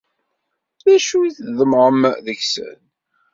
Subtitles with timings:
[0.83, 2.79] D acu i tḍemεem deg-sen?